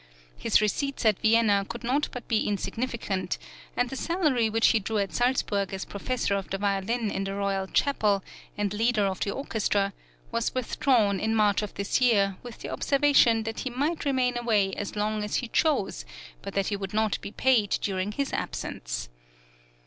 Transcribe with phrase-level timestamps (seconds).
[0.35, 3.37] His receipts at Vienna could not but be insignificant,
[3.77, 7.35] and the salary which he drew at Salzburg as professor of the violin in the
[7.35, 8.23] Royal Chapel,
[8.57, 9.93] and leader of the orchestra,
[10.31, 14.73] was withdrawn in March of this year with the observation that he might remain away
[14.73, 16.03] as long as he chose,
[16.41, 19.07] but that he would not be paid during his absence.